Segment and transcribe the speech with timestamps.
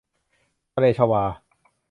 [0.73, 1.23] ทะเลชวา